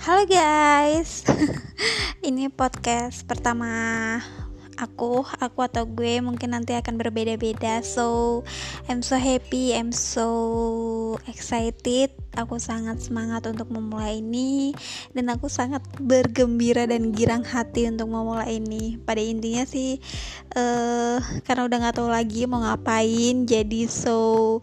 [0.00, 1.28] Halo guys,
[2.28, 3.68] ini podcast pertama
[4.80, 7.84] aku, aku atau gue mungkin nanti akan berbeda-beda.
[7.84, 8.40] So,
[8.88, 10.28] I'm so happy, I'm so
[11.28, 12.16] excited.
[12.34, 14.72] Aku sangat semangat untuk memulai ini
[15.12, 18.96] dan aku sangat bergembira dan girang hati untuk memulai ini.
[19.02, 20.00] Pada intinya sih,
[20.56, 24.58] uh, karena udah nggak tahu lagi mau ngapain, jadi so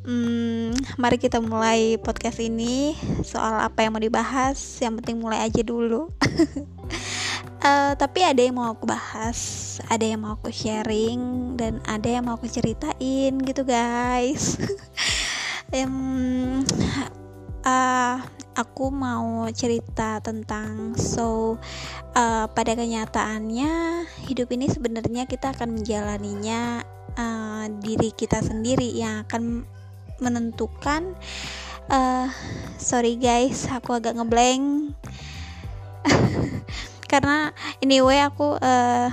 [0.00, 4.56] Hmm, mari kita mulai podcast ini soal apa yang mau dibahas.
[4.80, 6.08] Yang penting mulai aja dulu.
[7.62, 12.26] uh, tapi ada yang mau aku bahas, ada yang mau aku sharing, dan ada yang
[12.26, 14.58] mau aku ceritain gitu guys.
[15.76, 16.64] um,
[17.64, 18.16] uh,
[18.56, 21.56] aku mau cerita tentang so
[22.12, 26.84] uh, pada kenyataannya hidup ini sebenarnya kita akan menjalaninya
[27.16, 29.64] uh, diri kita sendiri yang akan
[30.20, 31.16] menentukan
[31.88, 32.28] uh,
[32.76, 34.92] sorry guys aku agak ngeblank
[37.10, 37.50] karena
[37.82, 39.10] anyway aku uh,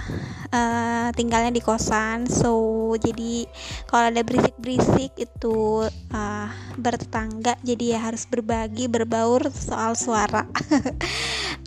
[0.53, 3.49] uh, tinggalnya di kosan so jadi
[3.89, 10.45] kalau ada berisik-berisik itu uh, bertetangga jadi ya harus berbagi berbaur soal suara.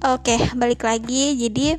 [0.06, 1.34] Oke okay, balik lagi.
[1.34, 1.77] Jadi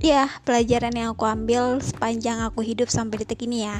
[0.00, 3.78] ya pelajaran yang aku ambil sepanjang aku hidup sampai detik ini ya.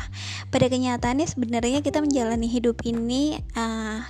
[0.52, 4.04] Pada kenyataannya sebenarnya kita menjalani hidup ini uh,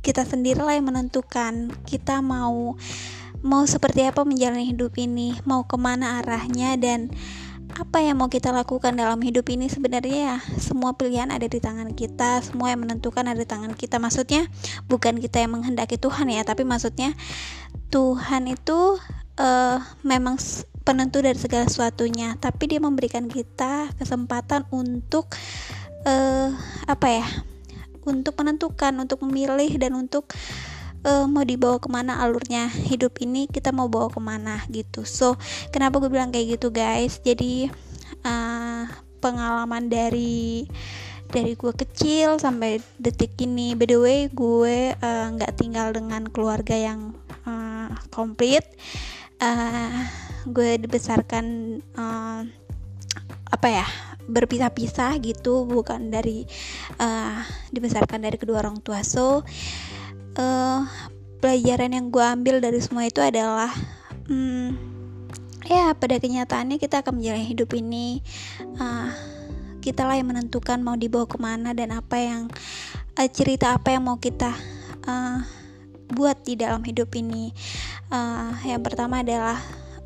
[0.00, 1.74] kita sendirilah yang menentukan.
[1.84, 2.74] Kita mau
[3.46, 7.14] mau seperti apa menjalani hidup ini mau ke mana arahnya dan
[7.76, 11.92] apa yang mau kita lakukan dalam hidup ini sebenarnya ya semua pilihan ada di tangan
[11.92, 14.00] kita semua yang menentukan ada di tangan kita.
[14.00, 14.48] Maksudnya
[14.88, 17.12] bukan kita yang menghendaki Tuhan ya tapi maksudnya
[17.92, 18.96] Tuhan itu
[19.38, 20.40] uh, memang
[20.88, 22.40] penentu dari segala sesuatunya.
[22.40, 25.36] Tapi dia memberikan kita kesempatan untuk
[26.08, 26.50] uh,
[26.88, 27.26] apa ya
[28.06, 30.30] untuk menentukan untuk memilih dan untuk
[31.30, 35.06] mau dibawa ke mana alurnya hidup ini kita mau bawa ke mana gitu.
[35.06, 35.38] So
[35.70, 37.22] kenapa gue bilang kayak gitu guys?
[37.22, 37.70] Jadi
[38.26, 38.84] uh,
[39.22, 40.66] pengalaman dari
[41.26, 46.74] dari gue kecil sampai detik ini by the way gue nggak uh, tinggal dengan keluarga
[46.74, 47.14] yang
[47.46, 48.66] uh, komplit.
[49.36, 50.06] Uh,
[50.46, 52.40] gue dibesarkan uh,
[53.46, 53.86] apa ya
[54.26, 56.42] berpisah-pisah gitu bukan dari
[56.98, 59.06] uh, dibesarkan dari kedua orang tua.
[59.06, 59.46] So
[60.36, 60.86] uh,
[61.40, 63.72] pelajaran yang gue ambil dari semua itu adalah
[64.28, 64.72] um,
[65.66, 68.22] ya pada kenyataannya kita akan menjalani hidup ini
[68.78, 69.10] uh,
[69.82, 72.42] kita lah yang menentukan mau dibawa ke mana dan apa yang
[73.14, 74.50] uh, cerita apa yang mau kita
[75.06, 75.38] uh,
[76.10, 77.50] buat di dalam hidup ini.
[78.10, 79.58] Uh, yang pertama adalah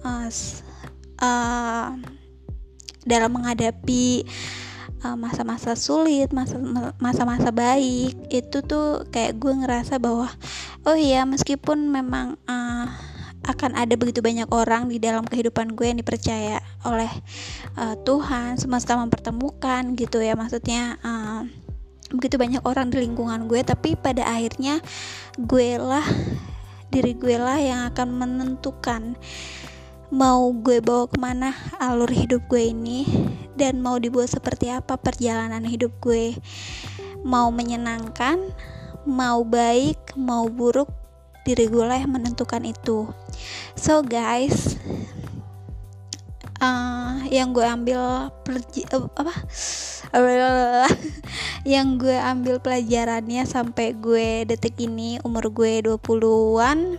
[0.04, 0.28] uh,
[1.20, 1.96] uh,
[3.04, 4.24] dalam menghadapi
[5.16, 6.28] masa-masa uh, sulit,
[7.00, 10.28] masa-masa baik itu tuh kayak gue ngerasa bahwa
[10.84, 12.88] oh iya meskipun memang uh,
[13.41, 17.09] akan ada begitu banyak orang di dalam kehidupan gue yang dipercaya oleh
[17.81, 21.49] uh, Tuhan semesta mempertemukan gitu ya maksudnya uh,
[22.12, 24.84] begitu banyak orang di lingkungan gue tapi pada akhirnya
[25.41, 26.05] gue lah
[26.91, 29.15] diri gue lah yang akan menentukan
[30.10, 33.06] mau gue bawa ke mana alur hidup gue ini
[33.54, 36.34] dan mau dibuat seperti apa perjalanan hidup gue.
[37.22, 38.43] Mau menyenangkan
[39.06, 40.91] mau baik mau buruk
[41.47, 43.06] diri gue lah yang menentukan itu.
[43.78, 44.76] So guys
[46.60, 49.34] uh, yang gue ambil uh, apa?
[51.60, 56.97] Yang gue ambil pelajarannya sampai gue detik ini umur gue 20-an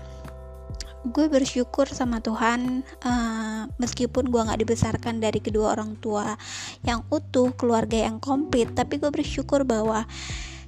[1.01, 6.37] gue bersyukur sama Tuhan uh, meskipun gue nggak dibesarkan dari kedua orang tua
[6.85, 10.05] yang utuh keluarga yang komplit tapi gue bersyukur bahwa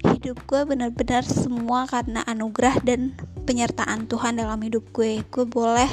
[0.03, 3.15] hidup gue benar-benar semua karena anugerah dan
[3.47, 5.23] penyertaan Tuhan dalam hidup gue.
[5.31, 5.87] Gue boleh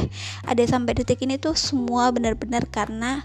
[0.46, 3.22] ada sampai detik ini tuh semua benar-benar karena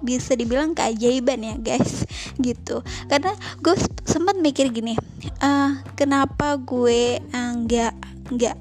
[0.00, 2.08] bisa dibilang keajaiban ya guys
[2.40, 2.80] gitu.
[3.08, 3.74] Karena gue
[4.08, 4.96] sempat mikir gini
[5.44, 8.56] uh, kenapa gue nggak uh, nggak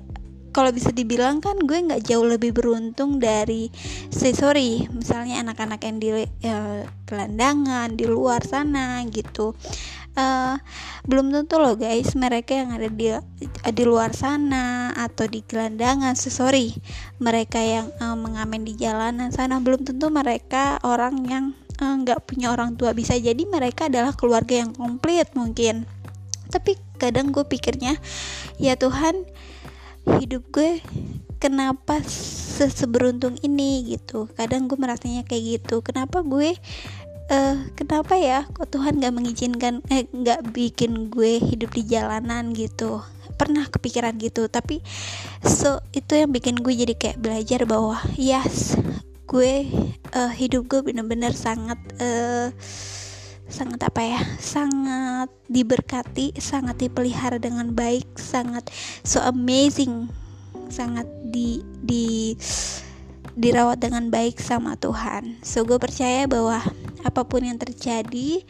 [0.52, 3.72] kalau bisa dibilang kan gue nggak jauh lebih beruntung dari
[4.12, 6.10] say sorry misalnya anak-anak yang di
[6.48, 9.56] uh, gelandangan di luar sana gitu.
[10.12, 10.60] Uh,
[11.08, 13.16] belum tentu loh guys mereka yang ada di
[13.72, 16.76] di luar sana atau di gelandangan sorry
[17.24, 19.64] mereka yang uh, mengamen di jalanan sana.
[19.64, 21.46] Belum tentu mereka orang yang
[21.80, 23.16] nggak uh, punya orang tua bisa.
[23.16, 25.88] Jadi mereka adalah keluarga yang komplit mungkin.
[26.52, 27.96] Tapi kadang gue pikirnya
[28.62, 29.26] ya Tuhan
[30.06, 30.82] hidup gue
[31.42, 34.30] kenapa seberuntung ini gitu.
[34.38, 35.82] Kadang gue merasanya kayak gitu.
[35.82, 36.54] Kenapa gue
[37.34, 43.02] uh, kenapa ya kok Tuhan gak mengizinkan eh nggak bikin gue hidup di jalanan gitu?
[43.40, 44.86] Pernah kepikiran gitu tapi
[45.42, 48.78] so itu yang bikin gue jadi kayak belajar bahwa yes
[49.26, 49.66] gue
[50.12, 52.52] uh, hidup gue bener-bener sangat uh,
[53.52, 54.22] sangat apa ya?
[54.40, 58.72] Sangat diberkati sangat dipelihara dengan baik sangat
[59.04, 60.08] so amazing
[60.72, 62.34] sangat di di
[63.36, 65.40] dirawat dengan baik sama Tuhan.
[65.44, 66.64] So gue percaya bahwa
[67.04, 68.44] apa pun yang terjadi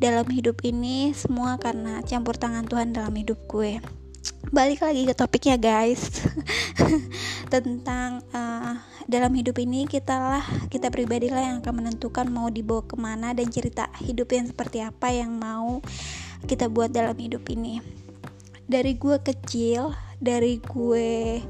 [0.00, 3.99] dalam hidup ini semua karena campur tangan Tuhan dalam hidup gue
[4.50, 6.26] balik lagi ke topiknya guys.
[7.52, 8.74] Tentang uh,
[9.10, 13.34] dalam hidup ini kita lah kita pribadi lah yang akan menentukan mau dibawa ke mana
[13.34, 15.82] dan cerita hidup yang seperti apa yang mau
[16.46, 17.82] kita buat dalam hidup ini.
[18.70, 21.42] Dari gue kecil dari gue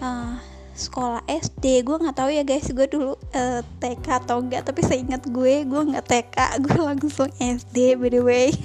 [0.00, 0.34] uh,
[0.74, 2.68] sekolah SD gue nggak tahu ya guys.
[2.72, 6.78] Gue dulu uh, eh, TK atau enggak tapi saya ingat gue gue nggak TK gue
[6.80, 8.48] langsung SD by the way.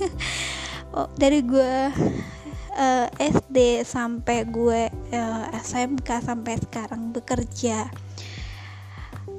[0.90, 1.94] Oh, dari gue
[2.80, 7.92] uh, SD sampai gue uh, eh, SMK sampai sekarang bekerja.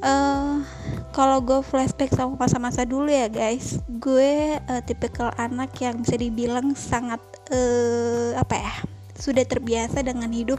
[0.00, 0.64] Uh,
[1.12, 6.72] kalau gue flashback sama masa-masa dulu ya guys gue uh, tipikal anak yang bisa dibilang
[6.72, 7.20] sangat
[7.52, 8.72] uh, apa ya
[9.20, 10.56] sudah terbiasa dengan hidup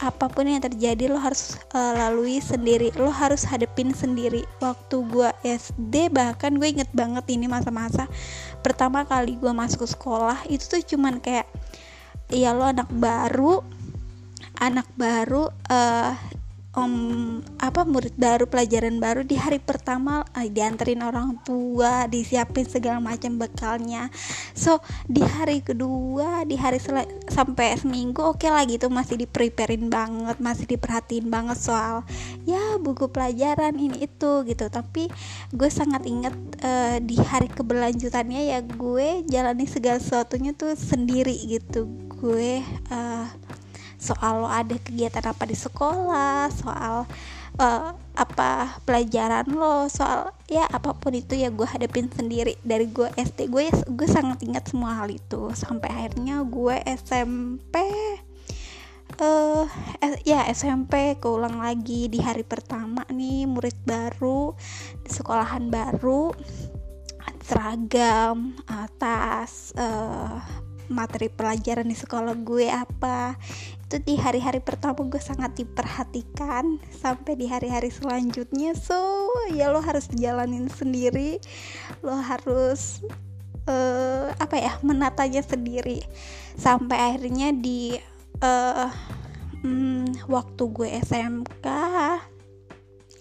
[0.00, 4.44] apa pun yang terjadi lo harus uh, lalui sendiri lo harus hadepin sendiri.
[4.60, 8.08] Waktu gue SD bahkan gue inget banget ini masa-masa
[8.60, 11.48] pertama kali gue masuk sekolah itu tuh cuman kayak
[12.30, 13.62] ya lo anak baru.
[14.56, 16.16] Anak baru uh,
[16.76, 23.00] um, apa murid baru pelajaran baru di hari pertama uh, dianterin orang tua disiapin segala
[23.00, 24.12] macam bekalnya.
[24.52, 26.78] So di hari kedua di hari
[27.32, 32.04] sampai seminggu oke okay lah gitu masih dipreparein banget masih diperhatiin banget soal
[32.44, 34.68] ya buku pelajaran ini itu gitu.
[34.68, 35.08] Tapi
[35.50, 42.05] gue sangat inget uh, di hari keberlanjutannya ya gue jalani segala sesuatunya tuh sendiri gitu
[42.20, 43.26] gue uh,
[43.96, 47.08] soal lo ada kegiatan apa di sekolah soal
[47.58, 52.56] uh, apa pelajaran lo soal ya apa pun itu ya gue hadapin sendiri.
[52.62, 55.52] Dari gue SD gue gue sangat ingat semua hal itu.
[55.52, 57.76] Sampai akhirnya gue SMP
[59.20, 59.64] uh,
[60.24, 64.52] ya SMP keulang lagi di hari pertama nih murid baru
[65.04, 66.32] di sekolahan baru.
[67.46, 73.38] Seragam atas uh, materi pelajaran di sekolah gue apa.
[73.86, 78.74] Itu di hari-hari pertama gue sangat diperhatikan sampai di hari-hari selanjutnya.
[78.74, 81.38] So ya lo harus jalanin sendiri.
[82.02, 83.02] Lo harus
[83.66, 86.02] uh, apa ya menatanya sendiri.
[86.58, 87.96] Sampai akhirnya di
[88.42, 88.90] uh,
[89.62, 91.66] hmm, waktu gue SMK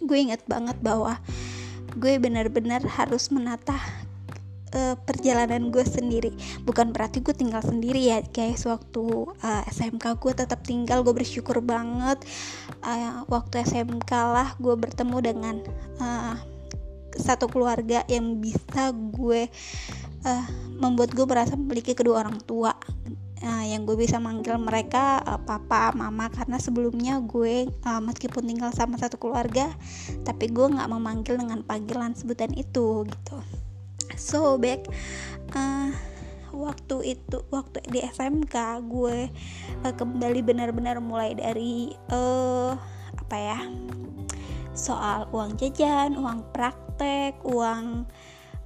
[0.05, 1.17] gue inget banget bahwa
[1.95, 3.79] gue benar-benar harus menata
[4.75, 6.35] uh, perjalanan gue sendiri.
[6.67, 8.67] Bukan berarti gue tinggal sendiri ya guys.
[8.67, 12.19] Waktu uh, eh, SMK gue tetap tinggal gue bersyukur banget.
[12.83, 15.55] Uh, waktu SMK lah gue bertemu dengan
[16.03, 16.35] uh,
[17.15, 19.47] satu keluarga yang bisa gue
[20.27, 20.45] uh,
[20.75, 22.75] membuat gue merasa memiliki kedua orang tua.
[23.45, 26.27] Uh, yang gue bisa manggil mereka uh, papa mama.
[26.27, 29.71] Karena sebelumnya gue uh, meskipun tinggal sama satu keluarga
[30.27, 33.37] tapi gue nggak memanggil dengan panggilan sebutan itu gitu
[34.13, 34.85] so back
[35.57, 35.89] uh,
[36.53, 38.55] waktu itu waktu di SMK
[38.87, 39.27] gue
[39.83, 42.77] uh, kembali benar-benar mulai dari uh,
[43.17, 43.59] apa ya
[44.77, 48.05] soal uang jajan uang praktek uang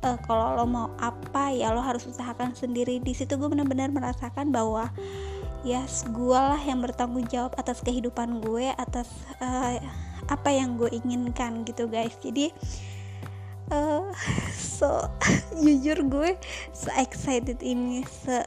[0.04, 3.00] uh, kalau lo mau apa ya lo harus usahakan sendiri.
[3.04, 4.92] Di situ gue benar-benar merasakan bahwa
[5.68, 9.12] yes gue lah yang bertanggung jawab atas kehidupan gue atas
[9.44, 9.76] uh,
[10.30, 12.16] apa yang gue inginkan gitu guys.
[12.22, 12.52] Jadi
[13.74, 14.10] uh,
[14.54, 15.10] so
[15.64, 16.32] jujur gue
[16.74, 18.46] se excited ini se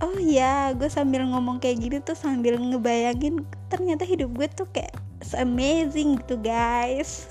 [0.00, 4.96] oh ya gue sambil ngomong kayak gini tuh sambil ngebayangin ternyata hidup gue tuh kayak
[5.20, 7.28] so amazing gitu guys.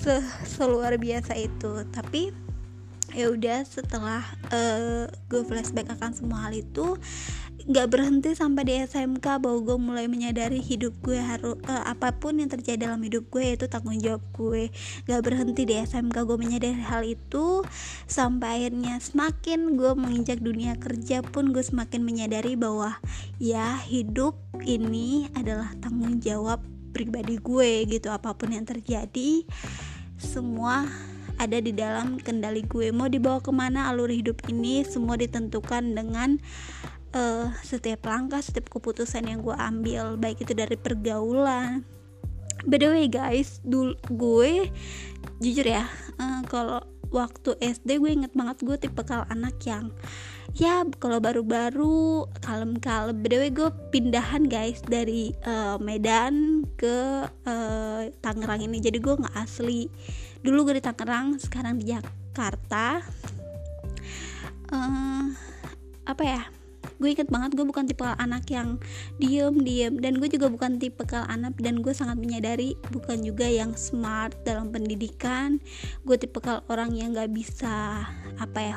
[0.00, 1.84] So, luar biasa itu.
[1.92, 2.32] Tapi
[3.12, 6.96] ya udah setelah uh, gue flashback akan semua hal itu
[7.68, 12.40] nggak berhenti sampai di SMK bahwa gue mulai menyadari hidup gue harus uh, apa pun
[12.40, 14.72] yang terjadi dalam hidup gue itu tanggung jawab gue.
[15.04, 17.60] Nggak berhenti di SMK gue menyadari hal itu
[18.08, 22.96] sampai akhirnya semakin gue menginjak dunia kerja pun gue semakin menyadari bahwa
[23.36, 26.64] ya hidup ini adalah tanggung jawab
[26.96, 28.08] pribadi gue gitu.
[28.08, 29.44] Apa pun yang terjadi
[30.16, 30.88] semua
[31.40, 32.92] ada di dalam kendali gue.
[32.92, 36.36] Mau dibawa ke mana alur hidup ini semua ditentukan dengan
[37.14, 41.82] uh, setiap langkah setiap keputusan yang gue ambil baik itu dari pergaulan.
[42.68, 44.68] By the way guys dulu gue
[45.40, 45.88] jujur ya
[46.20, 49.90] uh, kalau waktu SD gue inget banget gue tipe kal anak yang
[50.54, 53.16] ya kalau baru-baru kalem-kalem.
[53.22, 58.78] Btw gue pindahan guys dari uh, Medan ke uh, Tangerang ini.
[58.82, 59.90] Jadi gue nggak asli.
[60.42, 63.02] Dulu gue di Tangerang sekarang di Jakarta.
[64.70, 65.34] Uh,
[66.06, 66.42] apa ya
[67.00, 68.76] gue inget banget gue bukan tipe anak yang
[69.16, 69.94] diem diem.
[69.96, 74.68] Dan gue juga bukan tipe anak dan gue sangat menyadari bukan juga yang smart dalam
[74.68, 75.58] pendidikan.
[76.04, 76.38] Gue tipe
[76.68, 78.04] orang yang gak bisa
[78.36, 78.76] apa ya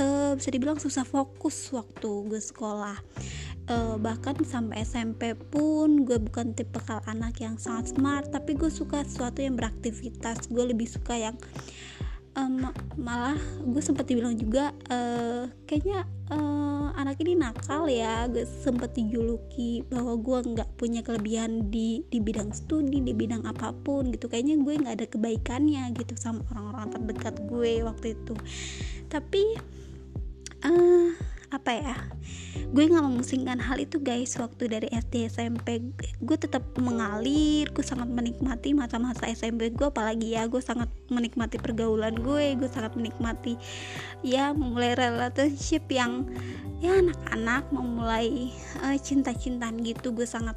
[0.00, 3.00] uh, bisa dibilang susah fokus waktu gue sekolah.
[3.70, 9.00] Uh, bahkan sampai SMP pun gue bukan tipe anak yang sangat smart tapi gue suka
[9.06, 10.50] sesuatu yang beraktivitas.
[10.52, 11.36] Gue lebih suka yang
[12.36, 18.94] um, malah gue sempat dibilang juga uh, kayaknya uh, anak ini nakal ya gue sempat
[18.94, 24.28] dijuluki bahwa gue nggak punya kelebihan di di bidang studi di bidang apa pun gitu.
[24.28, 28.34] Kayaknya gue nggak ada kebaikannya gitu sama orang-orang terdekat gue waktu itu.
[29.08, 29.42] Tapi
[30.68, 31.96] uh, apa ya
[32.72, 34.32] gue nggak memusingkan hal itu guys.
[34.40, 35.92] Waktu dari SD SMP
[36.24, 39.86] gue tetap mengalir gue sangat menikmati masa-masa SMP gue.
[39.92, 43.60] Apalagi ya gue sangat menikmati pergaulan gue gue sangat menikmati
[44.24, 46.24] ya memulai relationship yang
[46.80, 48.48] ya anak-anak memulai
[48.80, 50.16] uh, cinta-cintaan gitu.
[50.16, 50.56] Gue sangat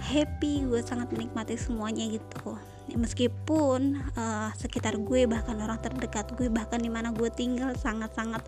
[0.00, 2.56] happy gue sangat menikmati semuanya gitu
[2.96, 8.44] meskipun uh, sekitar gue bahkan orang terdekat gue bahkan di mana gue tinggal sangat-sangat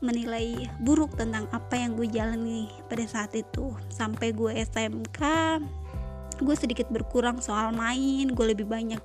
[0.00, 3.74] menilai buruk tentang apa yang gue jalani pada saat itu.
[3.90, 5.20] Sampai gue SMK
[6.40, 9.00] gue sedikit berkurang soal main gue lebih banyak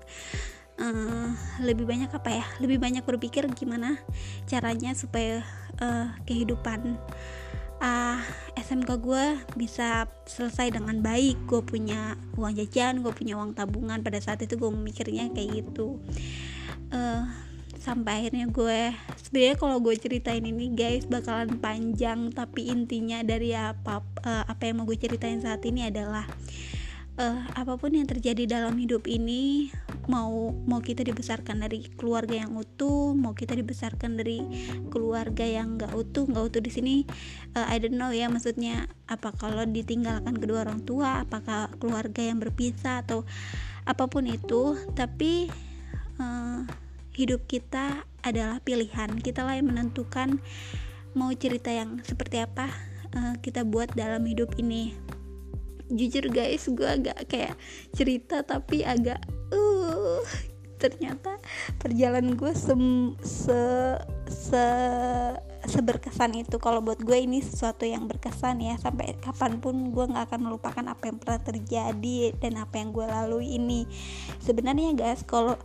[0.80, 4.00] uh, lebih banyak apa ya lebih banyak berpikir gimana
[4.48, 5.44] caranya supaya
[5.84, 6.96] uh, kehidupan
[7.82, 8.20] uh,
[8.56, 9.26] SMK gue
[9.60, 11.48] bisa selesai dengan baik.
[11.48, 14.02] Gue punya uang jajan gue punya uang tabungan.
[14.04, 16.00] Pada saat itu gue memikirnya kayak gitu.
[16.94, 17.28] Uh,
[17.76, 22.32] sampai akhirnya gue sebenarnya kalau gue ceritain ini guys bakalan panjang.
[22.32, 26.26] Tapi intinya dari apa uh, apa yang mau gue ceritain saat ini adalah
[27.56, 29.72] apa pun yang terjadi dalam hidup ini
[30.12, 34.44] mau mau kita dibesarkan dari keluarga yang utuh mau kita dibesarkan dari
[34.92, 36.96] keluarga yang nggak utuh nggak utuh di sini
[37.56, 42.44] uh, I don't know ya maksudnya apa kalau ditinggalkan kedua orang tua apakah keluarga yang
[42.44, 43.24] berpisah atau
[43.88, 45.48] apa pun itu tapi
[46.20, 46.68] uh,
[47.16, 49.22] hidup kita adalah pilihan.
[49.24, 50.44] Kita lah yang menentukan
[51.16, 52.68] mau cerita yang seperti apa
[53.16, 54.92] uh, kita buat dalam hidup ini
[55.92, 57.56] jujur guys gue agak kayak
[57.94, 59.22] cerita tapi agak
[59.54, 60.24] uh
[60.76, 61.40] ternyata
[61.80, 62.74] perjalanan gue se
[63.24, 63.62] se
[64.28, 64.66] se
[65.66, 66.62] seberkesan itu.
[66.62, 70.86] Kalau buat gue ini sesuatu yang berkesan ya sampai kapan pun gue nggak akan melupakan
[70.86, 73.90] apa yang pernah terjadi dan apa yang gue lalui ini.
[74.42, 75.58] Sebenarnya guys kalau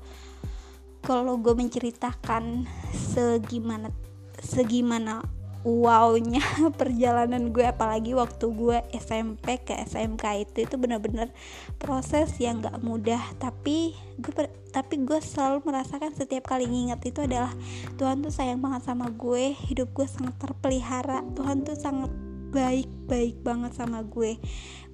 [1.04, 3.92] kalau gue menceritakan segimana
[4.40, 5.20] segimana
[5.60, 6.40] wownya
[6.80, 11.28] perjalanan gue apalagi waktu gue SMP ke SMK itu itu benar-benar
[11.76, 13.20] proses yang gak mudah.
[13.36, 14.32] Tapi gue
[14.70, 17.52] tapi gue selalu merasakan setiap kali nginget itu adalah
[18.00, 21.20] Tuhan tuh sayang banget sama gue hidup gue sangat terpelihara.
[21.36, 22.10] Tuhan tuh sangat
[22.50, 24.40] baik baik banget sama gue.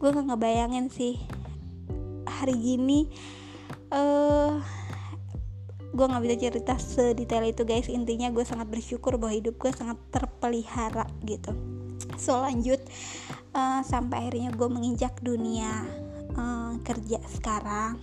[0.02, 1.14] Gue gak ngebayangin sih
[2.26, 3.06] hari gini
[3.86, 4.58] eh uh,
[5.96, 7.88] gue nggak bisa cerita sedetail itu guys.
[7.88, 11.56] Intinya gue sangat bersyukur bahwa hidup gue sangat terpelihara gitu.
[12.20, 12.84] So lanjut.
[13.56, 15.88] Uh, sampai akhirnya gue menginjak dunia
[16.36, 17.96] uh, kerja sekarang.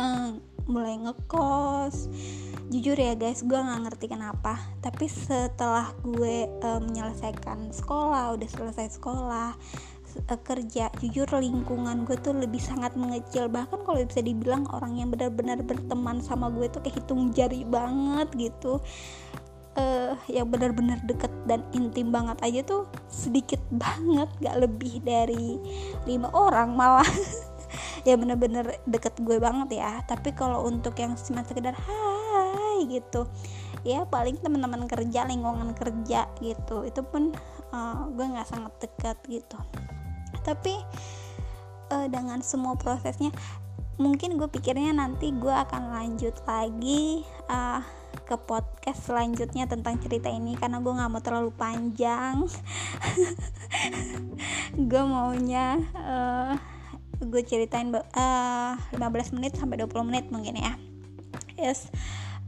[0.00, 2.08] Uh, mulai ngekos.
[2.72, 4.56] Jujur ya guys gue nggak ngerti kenapa.
[4.80, 9.52] Tapi setelah gue uh, menyelesaikan sekolah udah selesai sekolah
[10.30, 13.46] uh, kerja jujur lingkungan gue tuh lebih sangat mengecil.
[13.50, 18.28] Bahkan kalau bisa dibilang orang yang benar-benar berteman sama gue tuh kayak hitung jari banget
[18.36, 18.78] gitu.
[19.78, 25.58] Uh, yang benar-benar deket dan intim banget aja tuh sedikit banget gak lebih dari
[26.04, 27.06] lima orang malah.
[28.00, 30.00] Ya bener-bener deket gue banget ya.
[30.08, 33.28] Tapi kalau untuk yang cuma sekedar hai gitu.
[33.84, 36.88] Ya paling teman-teman kerja lingkungan kerja gitu.
[36.88, 37.36] Itu pun
[37.70, 39.58] uh, gue nggak sangat dekat gitu
[40.42, 40.74] tapi
[41.92, 43.30] uh, dengan semua prosesnya
[44.00, 47.84] mungkin gue pikirnya nanti gue akan lanjut lagi uh,
[48.24, 52.46] ke podcast selanjutnya tentang cerita ini karena gue nggak mau terlalu panjang.
[54.90, 56.54] Gue maunya uh,
[57.18, 60.74] gue ceritain uh, 15 menit sampai 20 menit mungkin ya.
[61.58, 61.90] Yes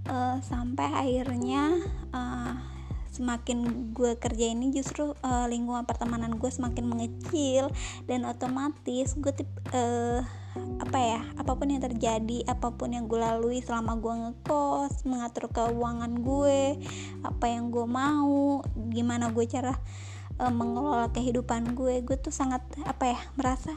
[0.08, 1.82] uh, sampai akhirnya
[2.14, 2.54] uh,
[3.12, 7.68] semakin gue kerja ini justru uh, lingkungan pertemanan gue semakin mengecil
[8.08, 10.24] dan otomatis gue tip uh,
[10.80, 15.48] apa ya apa pun yang terjadi apa pun yang gue lalui selama gue ngekos mengatur
[15.52, 16.80] keuangan gue
[17.24, 19.76] apa yang gue mau gimana gue cara
[20.40, 23.76] uh, mengelola kehidupan gue gue tuh sangat apa ya merasa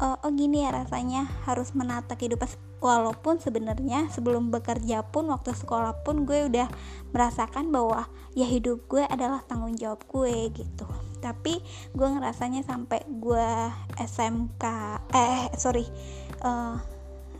[0.00, 2.48] uh, oh gini ya rasanya harus menata kehidupan.
[2.76, 6.68] Walaupun sebenarnya sebelum bekerja pun waktu sekolah pun gue udah
[7.16, 8.04] merasakan bahwa
[8.36, 10.84] ya hidup gue adalah tanggung jawab gue gitu.
[11.24, 11.58] Tapi
[11.96, 13.48] gue ngerasanya sampai gue
[13.96, 14.64] SMK
[15.16, 15.88] eh sorry
[16.44, 16.76] uh,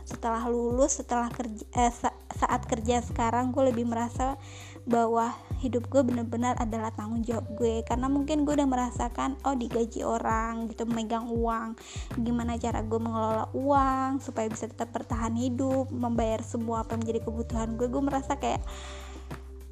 [0.07, 4.39] setelah lulus setelah kerja eh, sa saat kerja sekarang gue lebih merasa
[4.87, 7.83] bahwa hidup gue bener-bener adalah tanggung jawab gue.
[7.83, 11.75] Karena mungkin gue udah merasakan oh digaji orang gitu memegang uang.
[12.15, 17.21] Gimana cara gue mengelola uang supaya bisa tetap bertahan hidup membayar semua apa yang menjadi
[17.27, 17.87] kebutuhan gue.
[17.91, 18.63] Gue merasa kayak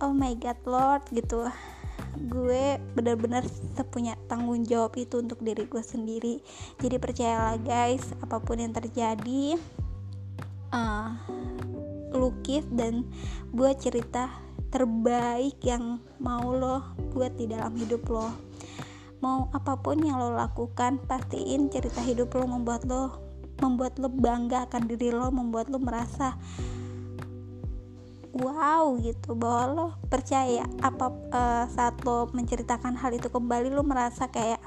[0.04, 1.48] oh my god lord gitu.
[2.16, 3.44] Gue benar-benar
[3.92, 6.40] punya tanggung jawab itu untuk diri gue sendiri.
[6.80, 9.60] Jadi percayalah guys apa pun yang terjadi
[10.72, 11.16] uh,
[12.16, 13.08] lukis dan
[13.52, 14.32] buat cerita
[14.72, 16.84] terbaik yang mau lo
[17.16, 18.32] buat di dalam hidup lo.
[19.24, 23.24] Mau apa pun yang lo lakukan pastiin cerita hidup lo membuat lo
[23.64, 26.36] membuat lo bangga akan diri lo membuat lo merasa
[28.36, 29.34] wow gitu.
[29.34, 34.60] Bahwa lo percaya apa uh, saat lo menceritakan hal itu kembali lo merasa kayak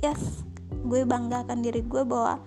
[0.00, 0.44] yes
[0.88, 2.40] gue bangga akan diri gue bahwa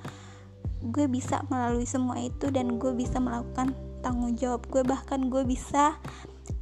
[0.82, 4.82] gue bisa melalui semua itu dan gue bisa melakukan tanggung jawab gue.
[4.82, 5.98] Bahkan gue bisa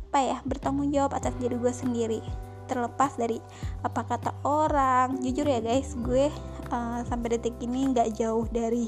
[0.10, 2.20] apa ya bertanggung jawab atas diri gue sendiri.
[2.68, 3.42] Terlepas dari
[3.82, 6.30] apa kata orang jujur ya guys gue
[6.70, 8.86] uh, sampai detik ini nggak jauh dari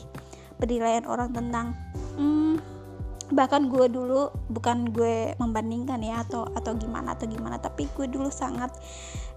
[0.61, 1.73] penilaian orang tentang
[2.19, 2.61] hmm,
[3.31, 8.27] bahkan gue dulu bukan gue membandingkan ya atau atau gimana atau gimana tapi gue dulu
[8.27, 8.75] sangat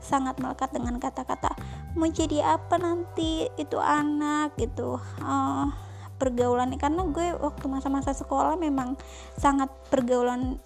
[0.02, 1.54] sangat melekat dengan kata-kata
[1.94, 3.46] mau jadi apa nanti?
[3.54, 4.98] Itu anak gitu.
[5.22, 5.70] Uh,
[6.14, 8.94] pergaulan karena gue waktu masa-masa sekolah memang
[9.34, 10.62] sangat pergaulan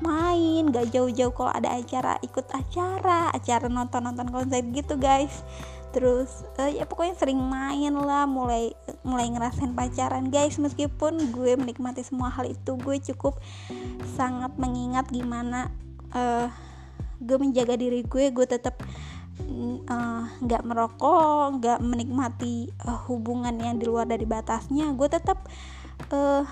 [0.00, 5.44] main gak jauh-jauh kalau ada acara ikut acara acara nonton-nonton konser gitu guys
[5.96, 10.28] terus uh, ya pokoknya sering main lah mulai mulai ngerasain pacaran.
[10.28, 13.40] Guys meskipun gue menikmati semua hal itu gue cukup
[14.12, 15.72] sangat mengingat gimana
[16.12, 16.52] uh,
[17.16, 18.76] gue menjaga diri gue gue tetap
[19.40, 19.76] eh,
[20.44, 24.92] nggak uh, merokok nggak menikmati uh, hubungan yang di luar dari batasnya.
[24.92, 25.48] Gue tetap
[26.12, 26.44] uh,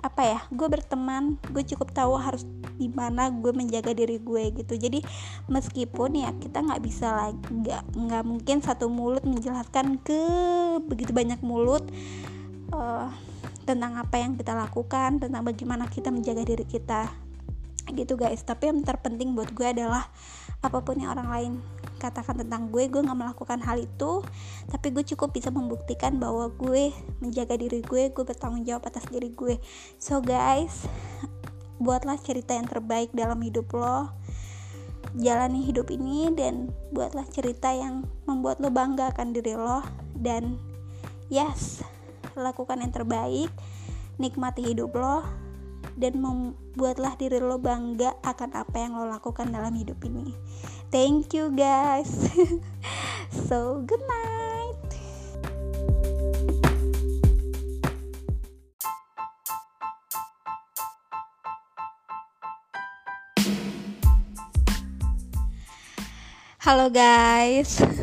[0.00, 2.48] apa ya gue berteman gue cukup tahu harus
[2.80, 4.74] di mana gue menjaga diri gue gitu.
[4.76, 5.04] Jadi
[5.52, 10.20] meskipun ya kita nggak bisa lagi nggak nggak mungkin satu mulut menjelaskan ke
[10.88, 11.84] begitu banyak mulut
[12.72, 13.12] uh,
[13.68, 17.12] tentang apa yang kita lakukan tentang bagaimana kita menjaga diri kita.
[17.90, 20.08] Gitu guys tapi yang terpenting buat gue adalah
[20.60, 21.52] apa pun yang orang lain
[22.00, 24.24] katakan tentang gue gue nggak melakukan hal itu.
[24.72, 29.28] Tapi gue cukup bisa membuktikan bahwa gue menjaga diri gue gue bertanggung jawab atas diri
[29.36, 29.60] gue.
[30.00, 30.88] So guys
[31.84, 34.08] buatlah cerita yang terbaik dalam hidup lo.
[35.20, 39.84] Jalani hidup ini dan buatlah cerita yang membuat lo bangga akan diri lo.
[40.16, 40.56] Dan
[41.28, 41.84] yes
[42.32, 43.52] lakukan yang terbaik.
[44.16, 45.49] Nikmati hidup lo
[46.00, 50.32] dan membuatlah diri lo bangga akan apa yang lo lakukan dalam hidup ini.
[50.88, 52.08] Thank you guys.
[53.48, 54.40] so good night.
[66.60, 67.99] Halo guys.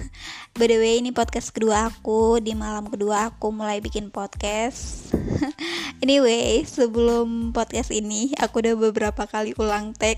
[0.57, 2.41] By the way, ini podcast kedua aku.
[2.41, 5.13] Di malam kedua aku mulai bikin podcast.
[6.03, 10.17] anyway, sebelum podcast ini aku udah beberapa kali ulang tag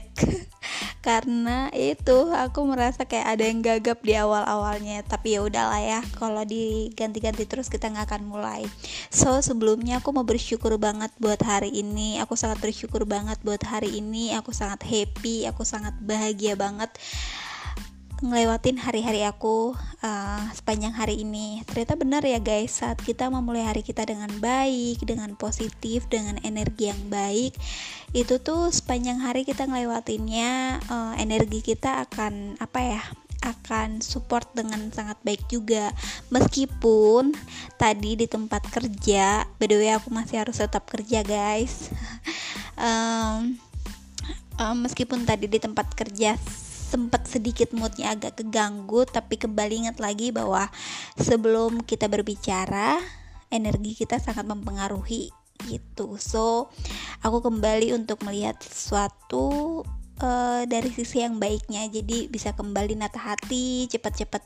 [1.07, 5.03] karena itu aku merasa kayak ada yang gagap di awal-awalnya.
[5.03, 8.63] Tapi ya udahlah ya, kalau diganti-ganti terus kita nggak akan mulai.
[9.11, 12.15] So, sebelumnya aku mau bersyukur banget buat hari ini.
[12.23, 14.39] Aku sangat bersyukur banget buat hari ini.
[14.39, 16.95] Aku sangat happy, aku sangat bahagia banget
[18.19, 19.71] ngelewatin hari-hari aku
[20.03, 21.63] uh, sepanjang hari ini.
[21.63, 26.91] Ternyata benar ya guys, saat kita memulai hari kita dengan baik, dengan positif, dengan energi
[26.91, 27.55] yang baik,
[28.11, 33.03] itu tuh sepanjang hari kita ngelewatinnya uh, energi kita akan apa ya?
[33.39, 35.95] akan support dengan sangat baik juga
[36.27, 37.31] meskipun
[37.79, 41.87] tadi di tempat kerja by the way aku masih harus tetap kerja guys
[42.75, 43.55] um,
[44.59, 46.35] um, meskipun tadi di tempat kerja
[46.89, 50.65] sempat sedikit moodnya agak keganggu tapi kembali ingat lagi bahwa
[51.21, 52.97] sebelum kita berbicara
[53.53, 55.29] energi kita sangat mempengaruhi
[55.69, 56.17] gitu.
[56.17, 56.73] So
[57.21, 59.81] aku kembali untuk melihat sesuatu
[60.23, 61.85] uh, dari sisi yang baiknya.
[61.89, 64.43] Jadi bisa kembali nata hati cepat-cepat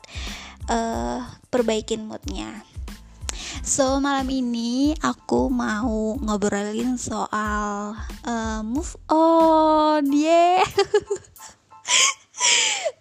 [0.67, 2.65] uh, perbaikin moodnya.
[3.63, 10.63] So malam ini aku mau ngobrolin soal uh, move on, yeah.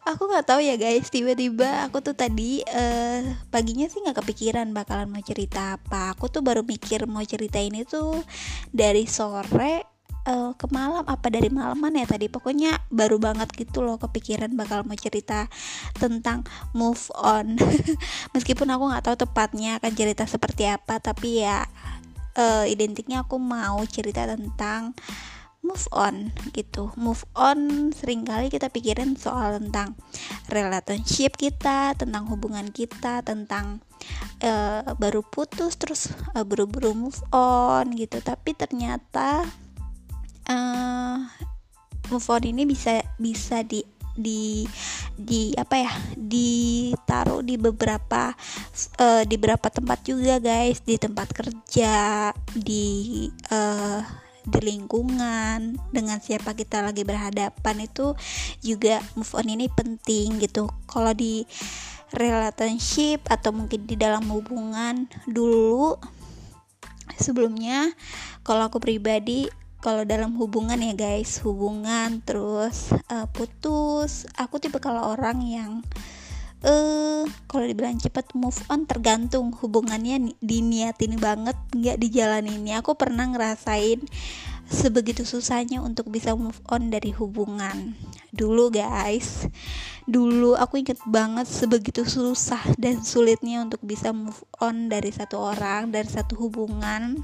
[0.09, 1.09] Aku nggak tahu ya guys.
[1.09, 6.15] Tiba-tiba aku tuh tadi uh, paginya sih nggak kepikiran bakalan mau cerita apa.
[6.15, 8.19] Aku tuh baru mikir mau cerita ini tuh
[8.71, 9.87] dari sore
[10.27, 12.27] uh, ke malam apa dari malaman ya tadi.
[12.27, 15.47] Pokoknya baru banget gitu loh kepikiran bakal mau cerita
[15.97, 16.43] tentang
[16.75, 17.59] move on.
[18.35, 21.65] Meskipun aku nggak tahu tepatnya akan cerita seperti apa tapi ya
[22.37, 24.97] uh, identiknya aku mau cerita tentang
[25.63, 26.91] move on gitu.
[26.99, 29.95] Move on sering kali kita pikirin soal tentang
[30.51, 33.79] relationship kita tentang hubungan kita tentang
[34.43, 38.19] uh, baru putus terus uh, buru-buru move on gitu.
[38.19, 39.47] Tapi ternyata
[40.51, 41.17] uh,
[42.11, 44.67] move on ini bisa bisa di di
[45.15, 45.93] di apa ya?
[46.19, 48.35] Ditaruh di beberapa
[48.99, 50.83] uh, di beberapa tempat juga guys.
[50.83, 54.03] Di tempat kerja di uh,
[54.43, 58.15] di lingkungan dengan siapa kita lagi berhadapan itu
[58.63, 60.67] juga move on ini penting gitu.
[60.91, 61.47] Kalau di
[62.13, 65.97] relationship atau mungkin di dalam hubungan dulu
[67.17, 67.89] sebelumnya
[68.45, 69.49] kalau aku pribadi
[69.83, 74.31] kalau dalam hubungan ya guys hubungan terus uh, putus.
[74.39, 75.83] Aku tipe kalau orang yang
[76.63, 84.03] eh kalau dibilang cepat move on tergantung hubungannya diniatin banget nggak dijalaninnya aku pernah ngerasain
[84.73, 87.93] sebegitu susahnya untuk bisa move on dari hubungan.
[88.33, 89.45] Dulu guys
[90.03, 95.95] dulu aku inget banget sebegitu susah dan sulitnya untuk bisa move on dari satu orang
[95.95, 97.23] dari satu hubungan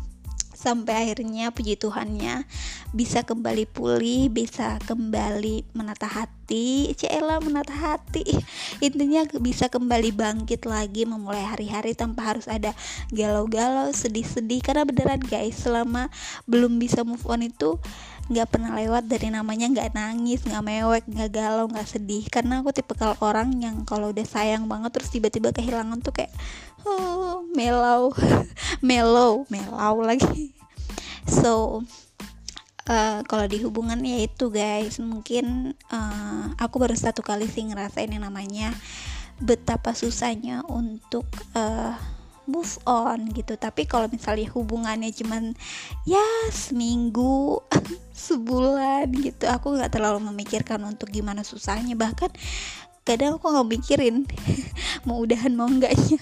[0.59, 2.43] sampai akhirnya puji Tuhannya
[2.91, 6.91] bisa kembali pulih bisa kembali menata hati.
[6.99, 8.27] Cela menata hati.
[8.87, 12.75] Intinya bisa kembali bangkit lagi memulai hari-hari tanpa harus ada
[13.15, 14.59] galau-galau sedih-sedih.
[14.67, 16.11] Karena beneran guys selama
[16.51, 17.79] belum bisa move on itu
[18.29, 22.25] nggak pernah lewat dari namanya nggak nangis nggak mewek nggak galau nggak sedih.
[22.29, 26.33] Karena aku tipe kalau orang yang kalau udah sayang banget terus tiba-tiba kehilangan tuh kayak
[26.85, 28.13] oh, melau
[28.89, 30.53] melau melau lagi.
[31.29, 31.85] So
[32.89, 34.99] uh, kalau di hubungan ya itu guys.
[34.99, 38.73] Mungkin uh, aku baru satu kali sih ngerasain yang namanya
[39.39, 41.95] betapa susahnya untuk uh,
[42.49, 43.55] move on gitu.
[43.61, 45.53] Tapi kalau misalnya hubungannya cuman
[46.09, 47.61] ya seminggu
[48.27, 51.95] sebulan gitu aku nggak terlalu memikirkan untuk gimana susahnya.
[51.95, 52.33] Bahkan
[53.05, 54.25] kadang aku nggak mikirin
[55.07, 56.21] mau udahan mau enggaknya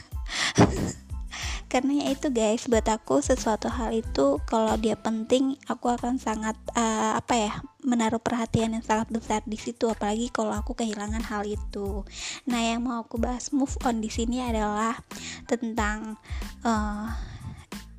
[1.77, 6.57] karena ya itu guys buat aku sesuatu hal itu kalau dia penting aku akan sangat
[6.73, 7.53] uh, apa ya
[7.85, 12.01] menaruh perhatian yang sangat besar di situ apalagi kalau aku kehilangan hal itu.
[12.49, 14.97] Nah yang mau aku bahas move on di sini adalah
[15.45, 16.17] tentang
[16.65, 17.13] uh,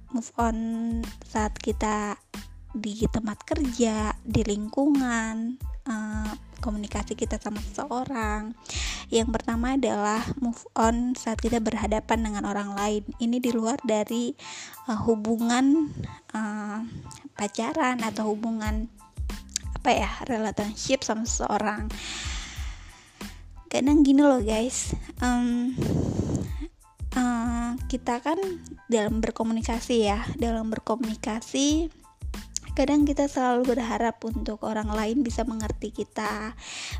[0.09, 0.57] move on
[1.29, 2.17] saat kita
[2.75, 5.55] di tempat kerja di lingkungan
[5.87, 8.51] uh, komunikasi kita sama seseorang.
[9.07, 13.03] Yang pertama adalah move on saat kita berhadapan dengan orang lain.
[13.21, 14.35] Ini di luar dari
[14.91, 15.87] uh, hubungan
[16.35, 16.83] uh,
[17.37, 18.91] pacaran atau hubungan
[19.77, 21.87] apa ya relationship sama seseorang.
[23.67, 25.75] Kadang gini loh guys, um,
[27.87, 28.37] kita kan
[28.91, 31.87] dalam berkomunikasi ya, dalam berkomunikasi
[32.77, 36.53] Kadang kita selalu berharap untuk orang lain bisa mengerti kita,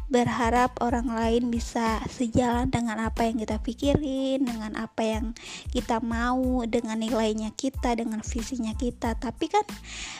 [0.10, 5.38] berharap orang lain bisa sejalan dengan apa yang kita pikirin, dengan apa yang
[5.70, 9.22] kita mau, dengan nilainya kita, dengan visinya kita.
[9.22, 9.70] Tapi kan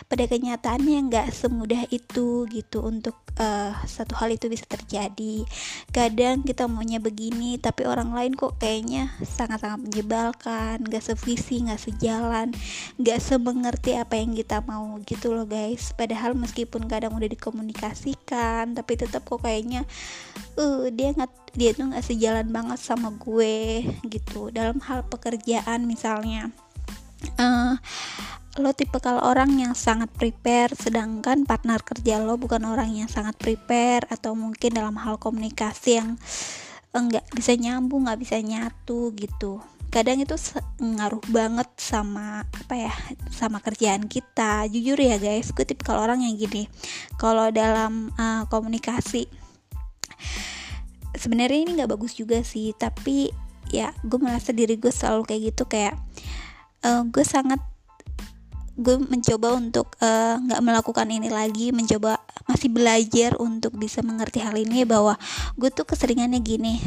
[0.06, 5.42] pada kenyataannya nggak semudah itu gitu untuk uh, satu hal itu bisa terjadi.
[5.90, 12.54] Kadang kita maunya begini, tapi orang lain kok kayaknya sangat-sangat menyebalkan, nggak sevisi, nggak sejalan,
[13.02, 15.96] nggak semengerti apa yang kita mau gitu loh guys.
[15.96, 19.88] Padahal meskipun kadang udah dikomunikasikan tapi tetap kok kayaknya
[20.60, 24.52] uh dia nggak dia tuh nggak sejalan banget sama gue gitu.
[24.52, 26.52] Dalam hal pekerjaan misalnya.
[27.40, 27.74] Uh,
[28.62, 33.38] lo tipe kalau orang yang sangat prepare sedangkan partner kerja lo bukan orang yang sangat
[33.38, 36.18] prepare atau mungkin dalam hal komunikasi yang
[36.94, 40.36] enggak bisa nyambung nggak bisa nyatu gitu kadang itu
[40.80, 42.94] ngaruh banget sama apa ya
[43.32, 44.68] sama kerjaan kita.
[44.68, 46.68] Jujur ya guys gue kalau orang yang gini
[47.16, 49.28] kalau dalam uh, komunikasi
[51.18, 53.34] sebenarnya ini nggak bagus juga sih tapi
[53.74, 55.96] ya gue merasa diri gue selalu kayak gitu kayak
[56.86, 57.60] uh, gue sangat
[58.78, 64.54] gue mencoba untuk nggak uh, melakukan ini lagi mencoba masih belajar untuk bisa mengerti hal
[64.54, 65.18] ini bahwa
[65.58, 66.78] gue tuh keseringannya gini